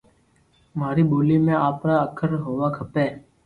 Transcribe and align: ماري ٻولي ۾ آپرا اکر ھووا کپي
ماري 0.79 1.03
ٻولي 1.09 1.37
۾ 1.47 1.53
آپرا 1.69 1.95
اکر 2.05 2.29
ھووا 2.43 2.67
کپي 2.75 3.07